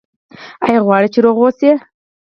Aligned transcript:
ایا 0.65 0.79
غواړئ 0.85 1.07
چې 1.13 1.19
روغ 1.25 1.37
اوسئ؟ 1.41 1.71